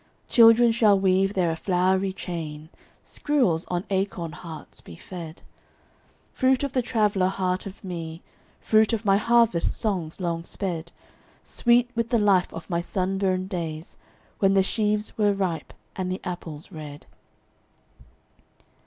Children 0.27 0.71
shall 0.71 0.99
weave 0.99 1.35
there 1.35 1.51
a 1.51 1.55
flowery 1.55 2.11
chain, 2.11 2.69
Squirrels 3.03 3.67
on 3.67 3.83
acorn 3.91 4.31
hearts 4.31 4.81
be 4.81 4.95
fed:— 4.95 5.43
Fruit 6.33 6.63
of 6.63 6.73
the 6.73 6.81
traveller 6.81 7.27
heart 7.27 7.67
of 7.67 7.83
me, 7.83 8.23
Fruit 8.59 8.93
of 8.93 9.05
my 9.05 9.17
harvest 9.17 9.77
songs 9.77 10.19
long 10.19 10.43
sped: 10.43 10.91
Sweet 11.43 11.87
with 11.93 12.09
the 12.09 12.17
life 12.17 12.51
of 12.51 12.67
my 12.67 12.81
sunburned 12.81 13.49
days 13.49 13.95
When 14.39 14.55
the 14.55 14.63
sheaves 14.63 15.15
were 15.19 15.33
ripe, 15.33 15.71
and 15.95 16.11
the 16.11 16.19
apples 16.23 16.71
red. 16.71 17.05